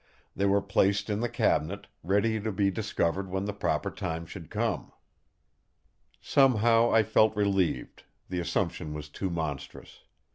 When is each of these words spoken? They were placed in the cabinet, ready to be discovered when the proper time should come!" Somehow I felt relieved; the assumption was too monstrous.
They 0.35 0.47
were 0.47 0.63
placed 0.63 1.11
in 1.11 1.19
the 1.19 1.29
cabinet, 1.29 1.85
ready 2.01 2.39
to 2.39 2.51
be 2.51 2.71
discovered 2.71 3.29
when 3.29 3.45
the 3.45 3.53
proper 3.53 3.91
time 3.91 4.25
should 4.25 4.49
come!" 4.49 4.91
Somehow 6.19 6.89
I 6.91 7.03
felt 7.03 7.35
relieved; 7.35 8.01
the 8.27 8.39
assumption 8.39 8.95
was 8.95 9.09
too 9.09 9.29
monstrous. 9.29 9.99